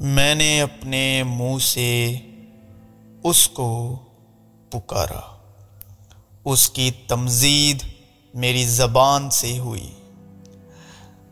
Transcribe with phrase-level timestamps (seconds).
[0.00, 2.18] میں نے اپنے منہ سے
[3.24, 3.98] اس کو
[4.70, 5.36] پکارا۔
[6.44, 7.82] اس کی تمزید
[8.34, 9.94] میری زبان سے ہوئی۔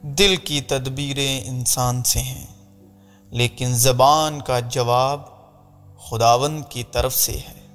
[0.02, 2.46] دل کی تدبیریں انسان سے ہیں،
[3.30, 5.20] لیکن زبان کا جواب
[5.98, 7.66] خداون کی طرف سے ہے۔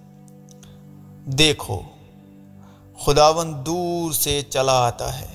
[1.26, 1.82] دیکھو
[3.06, 5.34] خداون دور سے چلا آتا ہے۔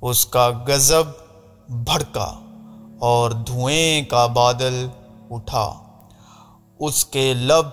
[0.00, 1.04] اس کا غضب
[1.68, 2.47] بھڑکا۔
[2.98, 4.88] اور دھوئیں کا بادل
[5.30, 5.74] اٹھا۔
[6.78, 7.66] اس کے لب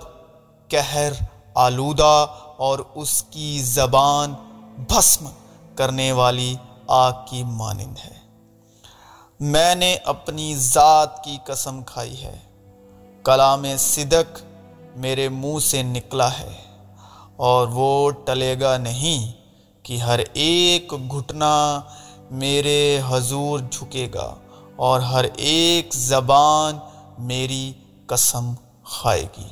[0.67, 1.13] کہر
[1.55, 2.25] آلودہ
[2.57, 4.33] اور اس کی زبان
[4.77, 5.29] بھسم
[5.75, 6.55] کرنے والی
[6.87, 8.15] آگ کی مانند ہے۔
[9.39, 12.39] میں نے اپنی ذات کی قسم کھائی ہے۔
[13.23, 14.43] کلام صدق
[14.95, 16.55] میرے منہ سے نکلا ہے
[17.35, 19.31] اور وہ ٹلے گا نہیں
[19.83, 21.81] کہ ہر ایک گھٹنا
[22.31, 24.35] میرے حضور جھکے گا۔
[24.75, 26.77] اور ہر ایک زبان
[27.17, 27.73] میری
[28.07, 29.47] قسم کھائے گی۔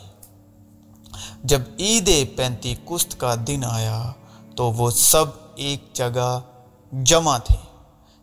[1.44, 4.12] جب عید پینتی کست کا دن آیا
[4.56, 6.40] تو وہ سب ایک جگہ
[6.92, 7.58] جمع تھے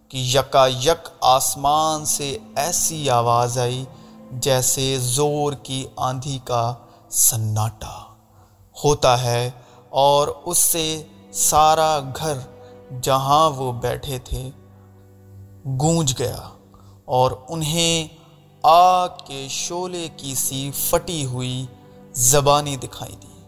[0.09, 3.85] کہ یکا یک آسمان سے ایسی آواز آئی
[4.33, 6.75] جیسے زور کی آندھی کا
[7.11, 8.15] سناٹا
[8.85, 9.51] ہوتا ہے
[9.91, 12.39] اور اس سے سارا گھر
[13.03, 14.51] جہاں وہ بیٹھے تھے
[15.65, 16.39] گونج گیا۔
[17.11, 18.09] اور انہیں
[18.63, 21.67] آگ کے شولے کی سی پھٹی ہوئی
[22.13, 23.43] زبانی دکھائی دی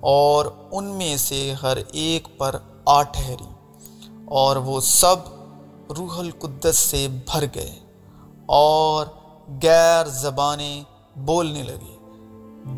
[0.00, 3.78] اور ان میں سے ہر ایک پر آ ٹھہری
[4.24, 5.16] اور وہ سب
[5.92, 7.78] روح القدس سے بھر گئے
[8.46, 9.06] اور
[9.62, 10.82] غیر زبانیں
[11.16, 11.96] بولنے لگے،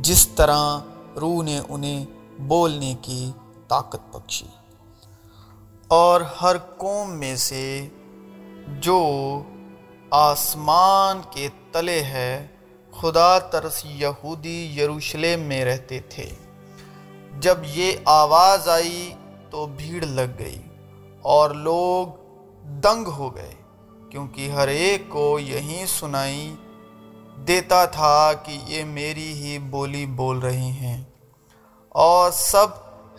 [0.03, 0.79] جس طرح
[1.21, 2.05] روح نے انہیں
[2.39, 3.31] بولنے کی
[3.69, 4.47] طاقت بخشی۔
[5.89, 7.89] اور ہر قوم میں سے
[8.81, 9.07] جو
[10.11, 12.47] آسمان کے تلے ہے،
[13.01, 16.31] خدا ترس یہودی یروشلم میں رہتے تھے۔
[17.41, 19.15] جب یہ آواز آئی
[19.51, 20.63] تو بھیڑ لگ گئی
[21.23, 22.07] اور لوگ
[22.65, 23.55] دنگ ہو گئے،
[24.11, 26.55] کیونکہ ہر ایک کو یہی سنائی
[27.49, 31.05] دیتا تھا کہ یہ میری ہی بولی بول رہی ہیں۔
[31.89, 32.67] اور سب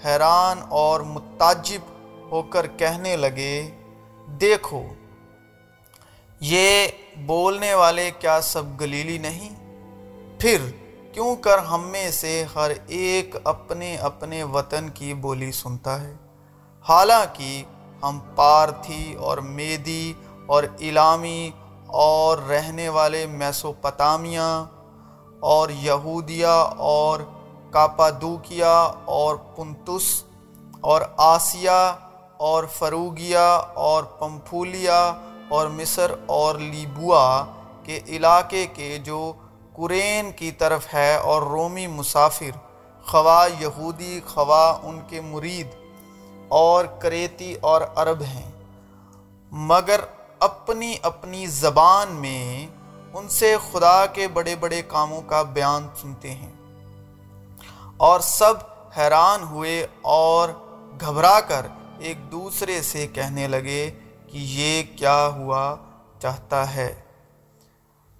[0.05, 1.91] حیران اور متاجب
[2.31, 3.69] ہو کر کہنے لگے،
[4.27, 4.83] دیکھو
[6.41, 6.87] یہ
[7.17, 9.49] بولنے والے کیا سب گلیلی نہیں؟
[10.39, 10.57] پھر
[11.13, 16.13] کیوں کر ہم میں سے ہر ایک اپنے اپنے وطن کی بولی سنتا ہے؟
[16.89, 17.63] حالانکہ
[18.03, 20.13] ہم پارتھی اور میدی
[20.45, 21.51] اور علامی
[21.87, 24.65] اور رہنے والے میسوپتامیہ
[25.39, 27.19] اور یہودیہ اور
[27.71, 30.23] کاپادوکیا اور پنتس
[30.81, 31.95] اور آسیہ
[32.37, 35.13] اور فروگیا اور پمپھولیا
[35.51, 37.45] اور مصر اور لیبوا
[37.83, 39.33] کے علاقے کے جو
[39.73, 42.57] قرین کی طرف ہے اور رومی مسافر،
[43.05, 45.67] خواہ یہودی، خواہ ان کے مرید
[46.47, 48.51] اور کریتی اور عرب ہیں،
[49.51, 49.99] مگر
[50.39, 52.67] اپنی اپنی زبان میں
[53.13, 56.51] ان سے خدا کے بڑے بڑے کاموں کا بیان سنتے ہیں۔
[57.97, 58.53] اور سب
[58.97, 60.49] حیران ہوئے اور
[61.01, 61.65] گھبرا کر
[61.99, 63.91] ایک دوسرے سے کہنے لگے
[64.31, 65.75] کہ یہ کیا ہوا
[66.19, 67.01] چاہتا ہے۔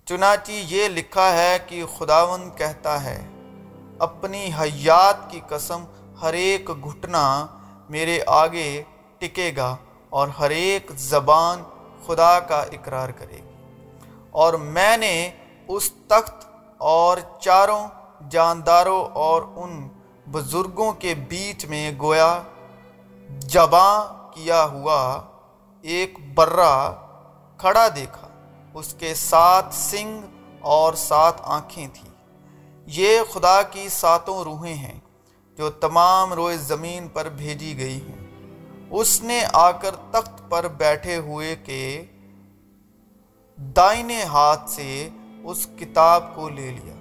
[0.05, 3.27] چنانچہ یہ لکھا ہے کہ خداون کہتا ہے،
[3.99, 5.83] اپنی حیات کی قسم
[6.21, 7.45] ہر ایک گھٹنا
[7.89, 8.83] میرے آگے
[9.17, 9.75] ٹکے گا
[10.09, 11.63] اور ہر ایک زبان
[12.05, 13.75] خدا کا اقرار کرے گی۔
[14.31, 15.31] اور میں نے
[15.67, 16.45] اس تخت
[16.77, 17.87] اور چاروں
[18.29, 19.87] جانداروں اور ان
[20.31, 22.41] بزرگوں کے بیچ میں گویا
[23.29, 25.21] جباں کیا ہوا۔
[25.81, 26.91] ایک برا
[27.57, 28.27] کھڑا دیکھا۔
[28.73, 30.21] اس کے ساتھ سنگ
[30.59, 32.11] اور سات آنکھیں تھیں۔
[32.85, 34.99] یہ خدا کی ساتوں روحیں ہیں
[35.57, 38.21] جو تمام روئے زمین پر بھیجی گئی ہیں۔
[38.91, 42.05] اس نے آ کر تخت پر بیٹھے ہوئے کے
[43.57, 45.09] دائنے ہاتھ سے
[45.43, 46.93] اس کتاب کو لے لیا۔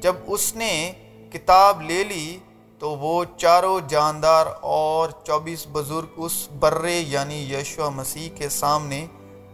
[0.00, 0.92] جب اس نے
[1.32, 2.38] کتاب لے لی
[2.84, 9.06] تو وہ چاروں جاندار اور چوبیس بزرگ اس برے یعنی یشو مسیح کے سامنے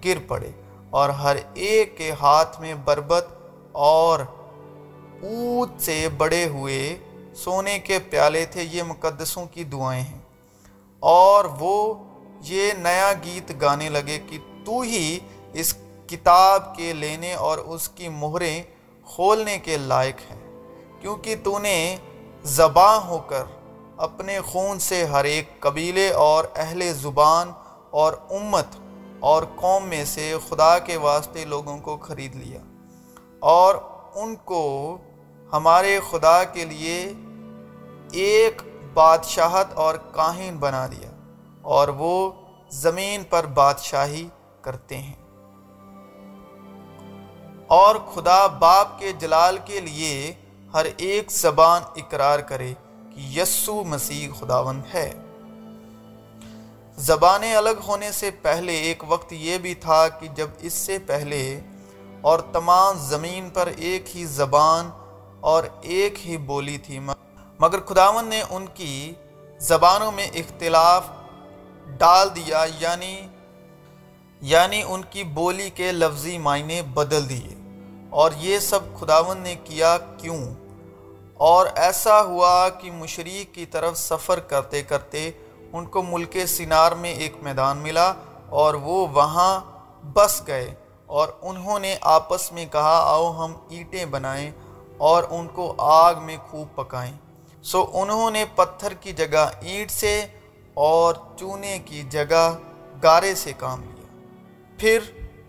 [0.05, 0.51] گر پڑے
[0.91, 3.27] اور ہر ایک کے ہاتھ میں بربت
[3.73, 4.19] اور
[5.23, 6.97] اونت سے بڑے ہوئے
[7.35, 10.19] سونے کے پیالے تھے، یہ مقدسوں کی دعائیں ہیں۔
[11.01, 11.95] اور وہ
[12.41, 15.19] یہ نیا گیت گانے لگے کہ تو ہی
[15.53, 15.75] اس
[16.07, 18.63] کتاب کے لینے اور اس کی مہریں
[19.05, 20.39] کھولنے کے لائق ہے
[21.01, 21.97] کیونکہ تو نے
[22.43, 23.45] زباں ہو کر
[23.97, 27.53] اپنے خون سے ہر ایک قبیلے اور اہل زبان
[27.91, 28.67] اور امت
[29.21, 32.61] اور قوم میں سے خدا کے واسطے لوگوں کو خرید لیا
[33.41, 33.75] اور
[34.15, 34.99] ان کو
[35.53, 37.13] ہمارے خدا کے لیے
[38.13, 38.63] ایک
[38.95, 41.11] بادشاہت اور کاہن بنا دیا
[41.63, 42.31] اور وہ
[42.71, 44.29] زمین پر بادشاہی
[44.61, 45.15] کرتے ہیں۔
[47.67, 50.35] اور خدا باپ کے جلال کے لیے
[50.75, 52.73] ہر ایک زبان اقرار کرے
[53.11, 55.13] کہ یسو مسیح خداوند ہے۔
[56.99, 61.61] زبانیں الگ ہونے سے پہلے ایک وقت یہ بھی تھا کہ جب اس سے پہلے
[62.21, 64.91] اور تمام زمین پر ایک ہی زبان
[65.41, 66.99] اور ایک ہی بولی تھی،
[67.59, 69.13] مگر خداون نے ان کی
[69.59, 71.09] زبانوں میں اختلاف
[71.99, 73.21] ڈال دیا یعنی
[74.43, 77.60] یعنی ان کی بولی کے لفظی معنی بدل دیے۔
[78.11, 80.55] اور یہ سب خداون نے کیا کیوں؟
[81.35, 85.31] اور ایسا ہوا کہ مشرق کی طرف سفر کرتے کرتے
[85.73, 88.13] ان کو ملک سینار میں ایک میدان ملا
[88.49, 89.61] اور وہ وہاں
[90.03, 90.75] بس گئے
[91.07, 94.51] اور انہوں نے آپس میں کہا، آؤ ہم اینٹیں بنائیں
[94.99, 97.13] اور ان کو آگ میں خوب پکائیں۔
[97.63, 100.27] سو انہوں نے پتھر کی جگہ اینٹ سے
[100.75, 102.57] اور چونے کی جگہ
[103.03, 104.29] گارے سے کام لیا۔
[104.79, 104.99] پھر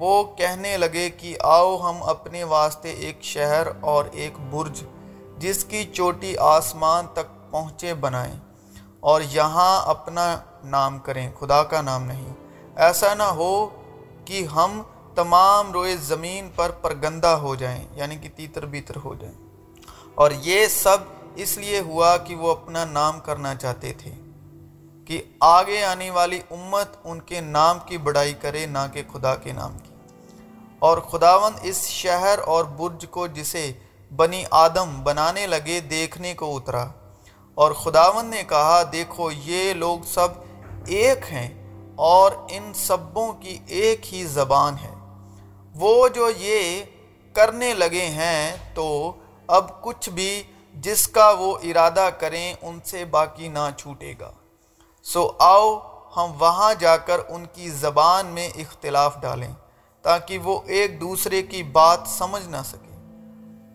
[0.01, 4.83] وہ کہنے لگے کہ آؤ ہم اپنے واسطے ایک شہر اور ایک برج،
[5.37, 8.35] جس کی چوٹی آسمان تک پہنچے بنائیں
[8.99, 12.33] اور یہاں اپنا نام کریں۔ خدا کا نام نہیں۔
[12.75, 13.69] ایسا نہ ہو
[14.25, 14.81] کہ ہم
[15.15, 19.35] تمام روئے زمین پر پرگندہ ہو جائیں یعنی کہ تیتر بیتر ہو جائیں۔
[20.15, 20.97] اور یہ سب
[21.35, 24.11] اس لیے ہوا کہ وہ اپنا نام کرنا چاہتے تھے
[25.05, 29.51] کہ آگے آنے والی امت ان کے نام کی بڑائی کرے، نہ کہ خدا کے
[29.51, 29.90] نام کی۔
[30.81, 33.71] اور خداوند اس شہر اور برج کو جسے
[34.15, 36.85] بنی آدم بنانے لگے دیکھنے کو اترا۔
[37.55, 40.27] اور خداون نے کہا، دیکھو، یہ لوگ سب
[40.87, 41.49] ایک ہیں
[41.95, 44.93] اور ان سبوں کی ایک ہی زبان ہے۔
[45.75, 46.83] وہ جو یہ
[47.33, 49.13] کرنے لگے ہیں تو
[49.47, 50.43] اب کچھ بھی
[50.73, 54.31] جس کا وہ ارادہ کریں ان سے باقی نہ چھوٹے گا۔
[55.03, 55.79] سو آؤ،
[56.17, 59.53] ہم وہاں جا کر ان کی زبان میں اختلاف ڈالیں۔
[60.01, 62.91] تاکہ وہ ایک دوسرے کی بات سمجھ نہ سکے۔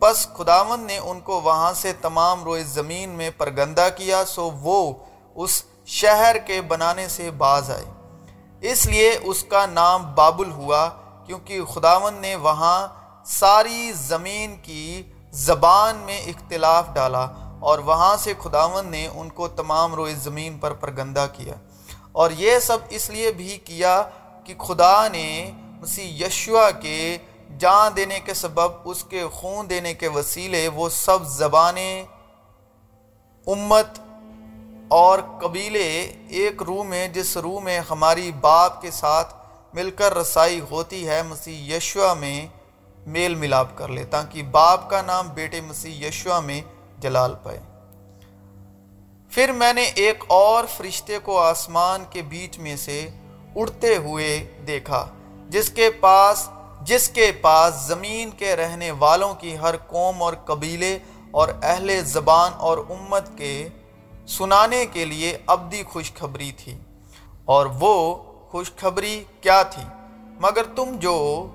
[0.01, 4.93] پس خداون نے ان کو وہاں سے تمام روئے زمین میں پرگندہ کیا، سو وہ
[5.35, 7.85] اس شہر کے بنانے سے باز آئے۔
[8.61, 10.89] اس لیے اس کا نام بابل ہوا،
[11.27, 12.87] کیونکہ خداون نے وہاں
[13.25, 17.27] ساری زمین کی زبان میں اختلاف ڈالا
[17.61, 21.55] اور وہاں سے خداون نے ان کو تمام روئے زمین پر پرگندہ کیا۔
[22.13, 24.03] اور یہ سب اس لیے بھی کیا
[24.45, 25.53] کہ خدا نے
[25.87, 27.19] مسیح یشوا کے
[27.59, 32.03] جان دینے کے سبب، اس کے خون دینے کے وسیلے، وہ سب زبانیں،
[33.47, 33.87] امت
[34.89, 39.35] اور قبیلے ایک روح میں، جس روح میں ہماری باپ کے ساتھ
[39.75, 42.47] مل کر رسائی ہوتی ہے، مسیح یشوا میں
[43.07, 46.61] میل ملاپ کر لے، تاکہ باپ کا نام بیٹے مسیح یشوا میں
[46.99, 47.61] جلال پائے۔
[49.31, 53.11] پھر میں نے ایک اور فرشتے کو آسمان کے بیچ میں سے
[53.57, 55.07] اڑتے ہوئے دیکھا۔
[55.49, 56.49] جس کے پاس،
[56.83, 60.99] جس کے پاس زمین کے رہنے والوں کی ہر قوم اور قبیلے
[61.31, 63.69] اور اہل زبان اور امت کے
[64.29, 66.79] سنانے کے لیے ابدی خوشخبری تھی۔
[67.45, 69.83] اور وہ خوشخبری کیا تھی؟
[70.41, 71.49] مگر تم جو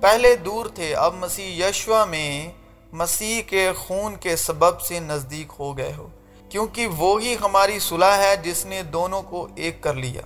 [0.00, 2.52] پہلے دور تھے، اب مسیح یشوا میں
[2.92, 6.08] مسیح کے خون کے سبب سے نزدیک ہو گئے ہو۔
[6.48, 10.22] کیونکہ وہی ہماری صلح ہے جس نے دونوں کو ایک کر لیا۔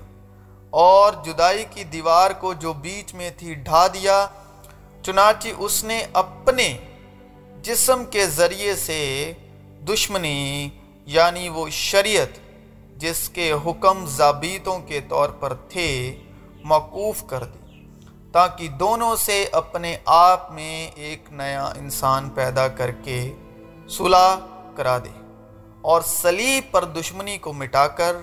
[0.76, 4.26] اور جدائی کی دیوار کو جو بیچ میں تھی ڈھا دیا،
[5.04, 6.66] چنانچہ اس نے اپنے
[7.62, 9.00] جسم کے ذریعے سے
[9.88, 10.68] دشمنی
[11.06, 12.38] یعنی وہ شریعت،
[12.96, 15.88] جس کے حکم ضابطوں کے طور پر تھے،
[16.64, 17.82] موقوف کر دی،
[18.32, 23.20] تاکہ دونوں سے اپنے آپ میں ایک نیا انسان پیدا کر کے
[23.88, 24.34] صلح
[24.76, 25.18] کرا دے
[25.82, 28.16] اور سلیب پر دشمنی کو مٹا کر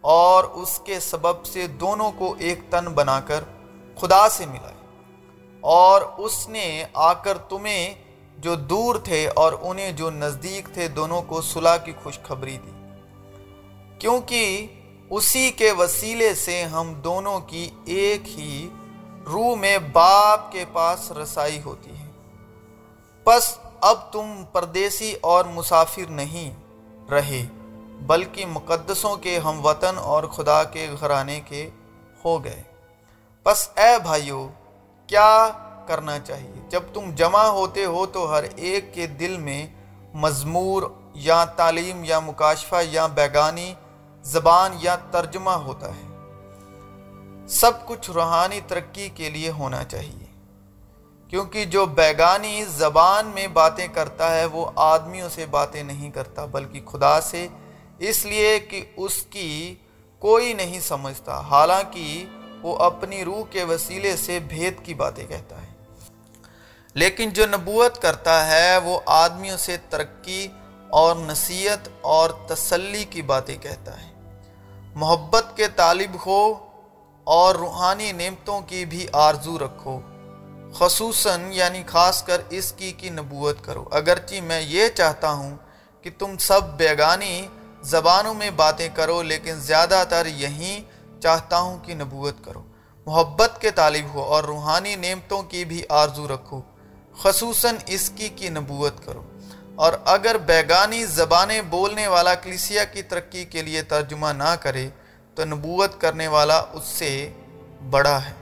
[0.00, 3.44] اور اس کے سبب سے دونوں کو ایک تن بنا کر
[3.96, 4.74] خدا سے ملائے
[5.60, 7.94] اور اس نے آ کر تمہیں
[8.38, 12.70] جو دور تھے اور انہیں جو نزدیک تھے دونوں کو صلح کی خوشخبری دی۔
[13.98, 14.66] کیونکہ
[15.10, 18.68] اسی کے وسیلے سے ہم دونوں کی ایک ہی
[19.26, 22.10] روح میں باپ کے پاس رسائی ہوتی ہے۔
[23.24, 26.54] پس اب تم پردیسی اور مسافر نہیں
[27.10, 27.46] رہے۔
[28.00, 31.70] بلکہ مقدسوں کے ہم وطن اور خدا کے گھرانے کے
[32.24, 32.62] ہو گئے۔
[33.42, 34.48] پس اے بھائیو،
[35.06, 35.48] کیا
[35.86, 39.66] کرنا چاہیے؟ جب تم جمع ہوتے ہو تو ہر ایک کے دل میں
[40.14, 40.82] مضمور
[41.14, 43.74] یا تعلیم یا مکاشفہ یا بیگانی
[44.22, 46.10] زبان یا ترجمہ ہوتا ہے۔
[47.48, 50.26] سب کچھ روحانی ترقی کے لیے ہونا چاہیے۔
[51.28, 56.80] کیونکہ جو بیگانی زبان میں باتیں کرتا ہے وہ آدمیوں سے باتیں نہیں کرتا، بلکہ
[56.86, 57.48] خدا سے
[58.00, 59.74] اس لیے کہ اس کی
[60.18, 62.26] کوئی نہیں سمجھتا، حالانکہ
[62.62, 65.70] وہ اپنی روح کے وسیلے سے بھید کی باتیں کہتا ہے۔
[66.94, 70.48] لیکن جو نبوت کرتا ہے، وہ آدمیوں سے ترقی
[70.90, 74.10] اور نصیحت اور تسلی کی باتیں کہتا ہے۔
[74.94, 76.54] محبت کے طالب ہو
[77.24, 80.00] اور روحانی نعمتوں کی بھی آرزو رکھو۔
[80.74, 85.56] خصوصاً یعنی خاص کر اس کی کی نبوت کرو۔ اگرچہ میں یہ چاہتا ہوں
[86.02, 87.48] کہ تم سب بیگانی
[87.82, 90.82] زبانوں میں باتیں کرو، لیکن زیادہ تر یہی
[91.22, 92.62] چاہتا ہوں کہ نبوت کرو۔
[93.06, 96.60] محبت کے طالب ہو اور روحانی نعمتوں کی بھی آرزو رکھو،
[97.22, 99.22] خصوصاً اس کی کی نبوت کرو۔
[99.74, 104.88] اور اگر بیگانی زبانیں بولنے والا کلیسیا کی ترقی کے لیے ترجمہ نہ کرے،
[105.34, 107.32] تو نبوت کرنے والا اس سے
[107.90, 108.32] بڑا ہے۔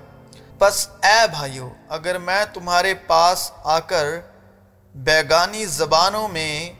[0.59, 4.21] بس اے بھائیو، اگر میں تمہارے پاس آ کر
[4.95, 6.73] بیگانی زبانوں میں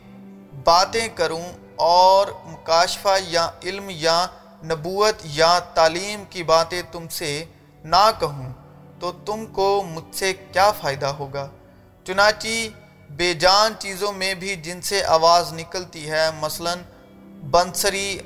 [0.65, 4.27] باتیں کروں اور مکاشفہ یا علم یا
[4.65, 7.45] نبوت یا تعلیم کی باتیں تم سے
[7.85, 8.53] نہ کہوں
[9.01, 11.47] تو تم کو مجھ سے کیا فائدہ ہوگا؟
[12.05, 12.49] چنانچہ
[13.11, 16.75] بے جان چیزوں میں بھی جن سے آواز نکلتی ہے، مثلا
[17.51, 18.19] بنسری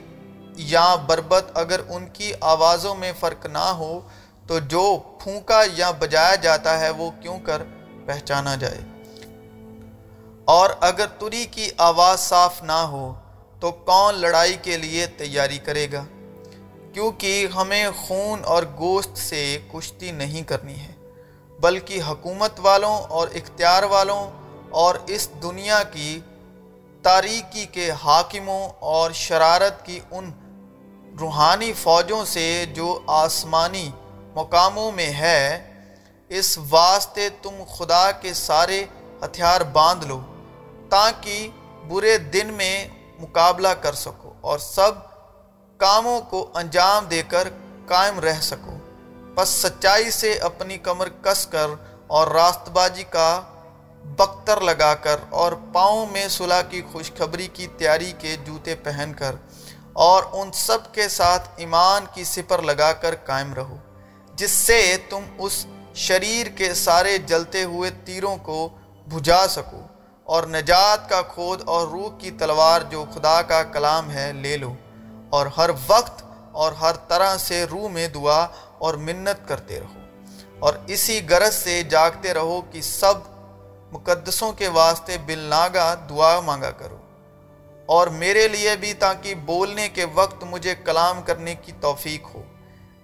[0.56, 4.00] یا بربت، اگر ان کی آوازوں میں فرق نہ ہو
[4.46, 7.62] تو جو پھونکا یا بجایا جاتا ہے وہ کیوں کر
[8.06, 8.80] پہچانا جائے؟
[10.44, 13.12] اور اگر تری کی آواز صاف نہ ہو
[13.62, 16.04] تو کون لڑائی کے لیے تیاری کرے گا؟
[16.94, 19.42] کیونکہ ہمیں خون اور گوشت سے
[19.72, 20.92] کشتی نہیں کرنی ہے،
[21.58, 24.30] بلکہ حکومت والوں اور اختیار والوں
[24.80, 26.20] اور اس دنیا کی
[27.04, 30.30] تاریکی کے حاکموں اور شرارت کی ان
[31.20, 33.88] روحانی فوجوں سے جو آسمانی
[34.34, 35.42] مقاموں میں ہے،
[36.30, 38.84] اس واسطے تم خدا کے سارے
[39.24, 40.20] ہتھیار باندھ لو،
[40.90, 41.48] تاکہ
[41.88, 42.76] برے دن میں
[43.22, 44.92] مقابلہ کر سکو اور سب
[45.78, 47.48] کاموں کو انجام دے کر
[47.86, 48.76] قائم رہ سکو۔
[49.34, 51.68] پس سچائی سے اپنی کمر کس کر
[52.06, 53.40] اور راست بازی کا
[54.16, 59.36] بختر لگا کر اور پاؤں میں صلح کی خوشخبری کی تیاری کے جوتے پہن کر
[59.92, 63.76] اور ان سب کے ساتھ ایمان کی سپر لگا کر قائم رہو،
[64.34, 68.68] جس سے تم اس شریر کے سارے جلتے ہوئے تیروں کو
[69.06, 69.80] بجھا سکو۔
[70.24, 74.74] اور نجات کا کھود اور روح کی تلوار جو خدا کا کلام ہے لے لو،
[75.30, 78.46] اور ہر وقت اور ہر طرح سے روح میں دعا
[78.78, 80.00] اور منت کرتے رہو۔
[80.58, 83.14] اور اسی غرض سے جاگتے رہو کہ سب
[83.92, 86.96] مقدسوں کے واسطے بل ناگا دعا مانگا کرو۔
[87.86, 92.42] اور میرے لیے بھی تاکہ بولنے کے وقت مجھے کلام کرنے کی توفیق ہو،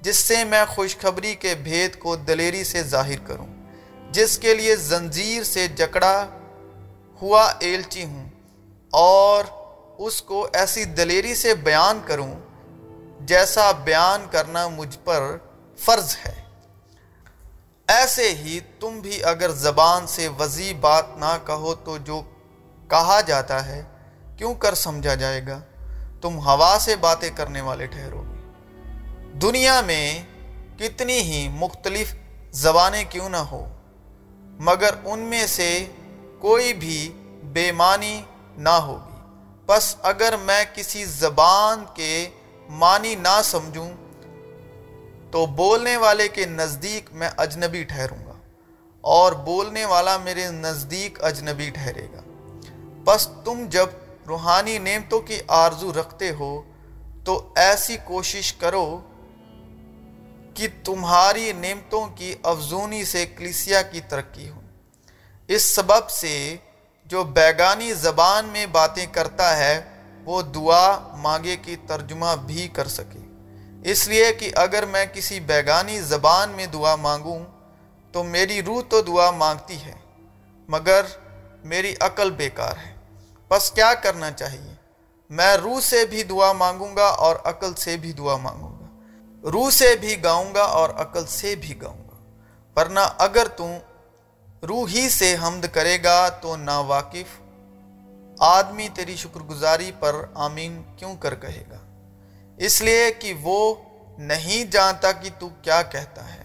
[0.01, 3.47] جس سے میں خوشخبری کے بھید کو دلیری سے ظاہر کروں،
[4.13, 6.27] جس کے لیے زنجیر سے جکڑا
[7.23, 8.29] ہوا ایلچی ہوں
[8.91, 9.45] اور
[9.99, 12.35] اس کو ایسی دلیری سے بیان کروں
[13.21, 15.37] جیسا بیان کرنا مجھ پر
[15.79, 16.45] فرض ہے۔
[17.89, 22.23] ایسے ہی تم بھی اگر زبان سے وضی بات نہ کہو تو جو
[22.89, 23.83] کہا جاتا ہے
[24.37, 25.61] کیوں کر سمجھا جائے گا؟
[26.21, 28.39] تم ہوا سے باتیں کرنے والے ٹھہرو گے۔
[29.39, 30.23] دنیا میں
[30.79, 32.15] کتنی ہی مختلف
[32.53, 33.69] زبانیں کیوں نہ ہو،
[34.61, 35.87] مگر ان میں سے
[36.39, 38.23] کوئی بھی بے معنی
[38.57, 39.17] نہ ہوگی۔
[39.67, 42.29] بس اگر میں کسی زبان کے
[42.69, 43.91] معنی نہ سمجھوں،
[45.31, 48.33] تو بولنے والے کے نزدیک میں اجنبی ٹھہروں گا
[49.01, 52.21] اور بولنے والا میرے نزدیک اجنبی ٹھہرے گا۔
[53.05, 53.87] بس تم جب
[54.29, 56.63] روحانی نعمتوں کی آرزو رکھتے ہو،
[57.25, 59.01] تو ایسی کوشش کرو
[60.55, 64.61] کہ تمہاری نعمتوں کی افزونی سے کلیسیا کی ترقی ہو۔
[65.49, 66.57] اس سبب سے
[67.05, 69.85] جو بیگانی زبان میں باتیں کرتا ہے،
[70.25, 73.19] وہ دعا مانگے کی ترجمہ بھی کر سکے۔
[73.91, 77.39] اس لیے کہ اگر میں کسی بیگانی زبان میں دعا مانگوں،
[78.13, 79.95] تو میری روح تو دعا مانگتی ہے،
[80.69, 81.01] مگر
[81.65, 82.95] میری عقل بیکار ہے۔
[83.49, 84.75] بس کیا کرنا چاہیے؟
[85.31, 88.87] میں روح سے بھی دعا مانگوں گا اور عقل سے بھی دعا مانگوں گا۔
[89.51, 92.43] روح سے بھی گاؤں گا اور عقل سے بھی گاؤں گا۔
[92.77, 93.71] ورنہ اگر تم
[94.63, 97.41] روح ہی سے حمد کرے گا تو نا واقف
[98.39, 101.79] آدمی تیری شکر گزاری پر آمین کیوں کر کہے گا؟
[102.59, 103.75] اس لیے کہ وہ
[104.19, 106.39] نہیں جانتا کہ تو کیا کہتا ہے۔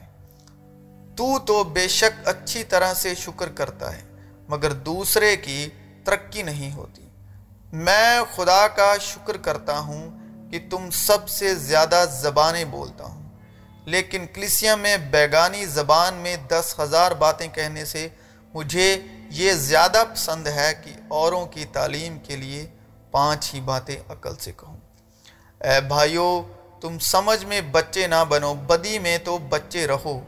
[1.15, 4.01] تو تو بے شک اچھی طرح سے شکر کرتا ہے،
[4.47, 5.69] مگر دوسرے کی
[6.03, 7.09] ترقی نہیں ہوتی۔
[7.73, 10.09] میں خدا کا شکر کرتا ہوں
[10.51, 13.12] کہ تم سب سے زیادہ زبانیں بولتا ہوں۔
[13.85, 18.07] لیکن کلیسیا میں بیگانی زبان میں دس ہزار باتیں کہنے سے
[18.53, 22.65] مجھے یہ زیادہ پسند ہے کہ اوروں کی تعلیم کے لیے
[23.11, 24.77] پانچ ہی باتیں عقل سے کہوں۔
[25.63, 26.41] اے بھائیو،
[26.81, 30.19] تم سمجھ میں بچے نہ بنو، بدی میں تو بچے رہو،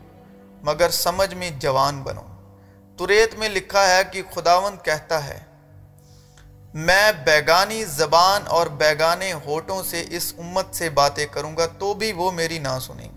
[0.64, 2.24] مگر سمجھ میں جوان بنو۔
[2.98, 5.40] توریت میں لکھا ہے کہ خداوند کہتا ہے،
[6.74, 12.12] میں بیگانی زبان اور بیگانے ہوٹوں سے اس امت سے باتیں کروں گا تو بھی
[12.12, 13.15] وہ میری نہ سنیں۔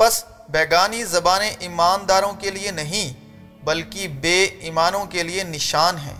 [0.00, 3.12] پس بیگانی زبانیں ایمانداروں کے لیے نہیں،
[3.64, 6.16] بلکہ بے ایمانوں کے لیے نشان ہیں،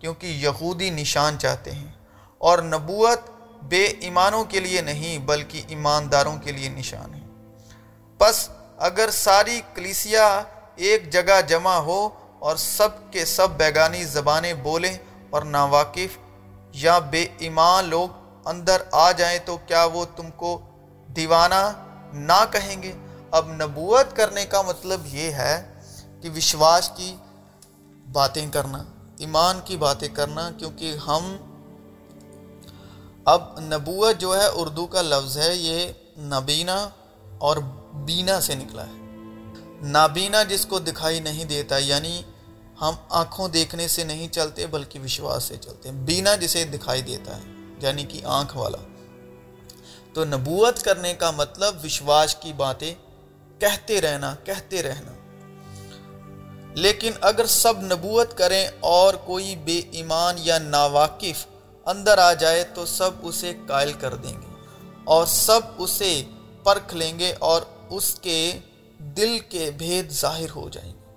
[0.00, 1.92] کیونکہ یہودی نشان چاہتے ہیں۔
[2.38, 3.20] اور نبوت
[3.62, 7.20] بے ایمانوں کے لیے نہیں، بلکہ ایمانداروں کے لیے نشان ہے۔
[8.18, 8.48] پس
[8.78, 10.42] اگر ساری کلیسیا
[10.76, 14.96] ایک جگہ جمع ہو اور سب کے سب بیگانی زبانیں بولیں
[15.30, 16.18] اور ناواقف
[16.72, 18.08] یا بے ایمان لوگ
[18.44, 20.60] اندر آ جائیں تو کیا وہ تم کو
[21.06, 21.72] دیوانہ
[22.12, 22.92] نہ کہیں گے؟
[23.34, 25.74] اب نبوت کرنے کا مطلب یہ ہے
[26.20, 27.16] کہ وشواس کی
[28.12, 28.84] باتیں کرنا،
[29.18, 31.36] ایمان کی باتیں کرنا، کیونکہ ہم
[33.24, 36.88] اب نبوت جو ہے اردو کا لفظ ہے، یہ نبینا
[37.38, 37.56] اور
[37.94, 38.92] بینا سے نکلا ہے۔
[39.82, 42.22] نابینا جس کو دکھائی نہیں دیتا یعنی
[42.80, 47.36] ہم آنکھوں دیکھنے سے نہیں چلتے، بلکہ وشواس سے چلتے۔ ہیں بینا جسے دکھائی دیتا
[47.36, 47.42] ہے
[47.80, 48.78] یعنی کہ آنکھ والا۔
[50.12, 52.94] تو نبوت کرنے کا مطلب وشواس کی باتیں
[53.64, 55.12] کہتے رہنا کہتے رہنا۔
[56.74, 61.46] لیکن اگر سب نبوت کریں اور کوئی بے ایمان یا ناواقف
[61.86, 64.46] اندر آ جائے تو سب اسے قائل کر دیں گے
[65.04, 66.24] اور سب اسے
[66.64, 68.58] پرکھ لیں گے اور اس کے
[68.98, 71.14] دل کے بھید ظاہر ہو جائیں گے۔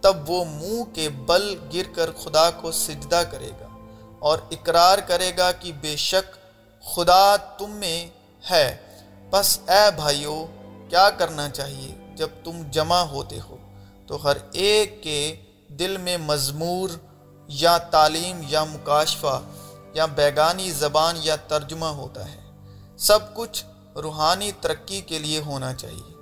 [0.00, 3.68] تب وہ منہ کے بل گر کر خدا کو سجدہ کرے گا
[4.18, 6.36] اور اقرار کرے گا کہ بے شک
[6.84, 8.06] خدا تم میں
[8.50, 8.76] ہے۔
[9.30, 10.46] بس اے بھائیو
[10.88, 13.56] کیا کرنا چاہیے جب تم جمع ہوتے ہو؟
[14.06, 15.36] تو ہر ایک کے
[15.68, 16.88] دل میں مضمور
[17.48, 19.42] یا تعلیم یا مکاشفہ
[19.94, 22.40] یا بیگانی زبان یا ترجمہ ہوتا ہے۔
[22.98, 23.64] سب کچھ
[23.96, 26.14] روحانی ترقی کے لیے ہونا چاہیے۔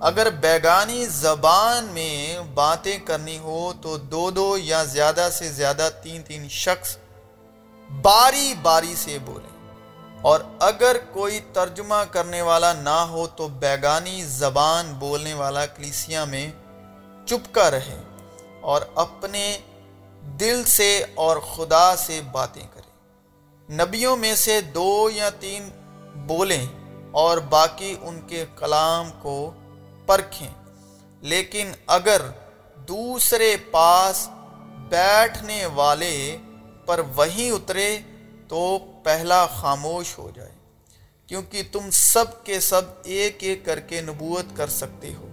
[0.00, 6.22] اگر بیگانی زبان میں باتیں کرنی ہو تو دو دو یا زیادہ سے زیادہ تین
[6.22, 6.96] تین شخص
[8.02, 9.51] باری باری سے بولیں۔
[10.22, 16.50] اور اگر کوئی ترجمہ کرنے والا نہ ہو تو بیگانی زبان بولنے والا کلیسیا میں
[17.26, 18.02] چپکا رہے
[18.60, 19.58] اور اپنے
[20.40, 22.90] دل سے اور خدا سے باتیں کرے۔
[23.74, 25.70] نبیوں میں سے دو یا تین
[26.14, 26.66] بولیں
[27.10, 29.50] اور باقی ان کے کلام کو
[30.06, 30.48] پرکھیں۔
[31.20, 32.22] لیکن اگر
[32.76, 34.28] دوسرے پاس
[34.88, 36.36] بیٹھنے والے
[36.86, 37.98] پر وہیں اترے
[38.48, 40.52] تو پہلا خاموش ہو جائے،
[41.26, 45.28] کیونکہ تم سب کے سب ایک ایک کر کے نبوت کر سکتے ہو،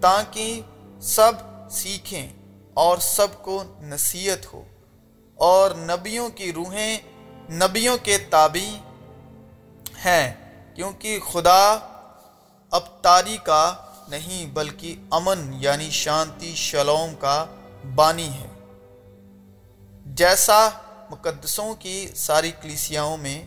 [0.00, 0.60] تاکہ
[1.00, 1.32] سب
[1.70, 2.28] سیکھیں
[2.74, 4.64] اور سب کو نصیحت ہو۔
[5.34, 6.98] اور نبیوں کی روحیں
[7.50, 8.76] نبیوں کے تابع
[10.04, 10.34] ہیں،
[10.74, 11.78] کیونکہ خدا
[12.70, 13.74] اب تاری کا
[14.08, 17.44] نہیں، بلکہ امن یعنی شانتی شلوم کا
[17.94, 18.48] بانی ہے۔
[20.06, 20.68] جیسا
[21.10, 23.46] مقدسوں کی ساری کلیسیاؤں میں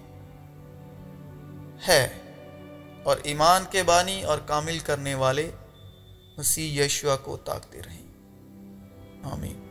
[1.88, 2.17] ہے
[3.04, 5.52] اور ایمان کے بانی اور کامل کرنے والے
[6.38, 8.06] مسیح یشوا کو تاکتے رہیں۔
[9.24, 9.71] آمین۔